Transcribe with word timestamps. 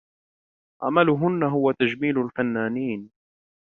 عملهن 0.83 1.43
هو 1.43 1.71
تجميل 1.71 2.17
الفنانين. 2.19 3.11